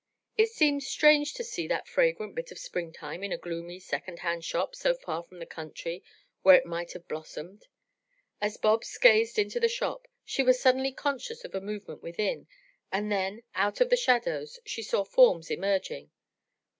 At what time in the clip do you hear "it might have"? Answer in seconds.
6.55-7.07